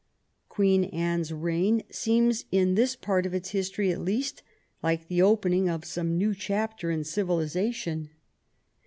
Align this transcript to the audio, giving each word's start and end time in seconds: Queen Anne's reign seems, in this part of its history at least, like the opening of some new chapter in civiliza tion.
Queen 0.49 0.85
Anne's 0.85 1.31
reign 1.31 1.83
seems, 1.91 2.45
in 2.51 2.73
this 2.73 2.95
part 2.95 3.23
of 3.27 3.35
its 3.35 3.49
history 3.51 3.91
at 3.91 4.01
least, 4.01 4.41
like 4.81 5.07
the 5.07 5.21
opening 5.21 5.69
of 5.69 5.85
some 5.85 6.17
new 6.17 6.33
chapter 6.33 6.89
in 6.89 7.01
civiliza 7.01 7.71
tion. 7.71 8.09